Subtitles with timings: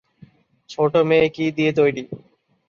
[0.69, 2.03] ছোট মেয়ে কি দিয়ে তৈরি?